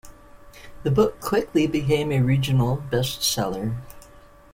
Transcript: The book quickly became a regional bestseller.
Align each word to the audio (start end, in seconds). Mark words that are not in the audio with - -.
The 0.81 0.89
book 0.89 1.19
quickly 1.21 1.67
became 1.67 2.11
a 2.11 2.21
regional 2.23 2.77
bestseller. 2.91 3.77